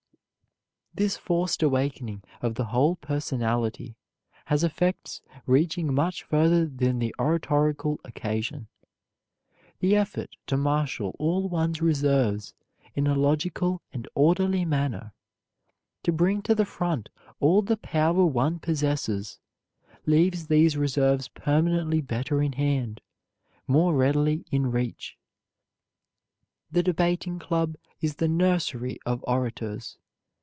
[0.93, 3.95] This forced awakening of the whole personality
[4.47, 8.67] has effects reaching much further than the oratorical occasion.
[9.79, 12.53] The effort to marshal all one's reserves
[12.93, 15.13] in a logical and orderly manner,
[16.03, 17.07] to bring to the front
[17.39, 19.39] all the power one possesses,
[20.05, 22.99] leaves these reserves permanently better in hand,
[23.65, 25.17] more readily in reach.
[26.69, 29.97] The Debating Club is the nursery of orators.